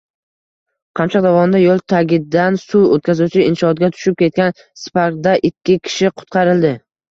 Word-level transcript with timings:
Qamchiq 0.99 1.23
dovonida 1.25 1.61
yo‘l 1.63 1.83
tagidan 1.93 2.57
suv 2.63 2.89
o‘tkazuvchi 2.97 3.45
inshootga 3.51 3.91
tushib 3.99 4.19
ketgan 4.25 4.59
Spark’danikkikishi 4.87 6.15
qutqarildi 6.19 6.77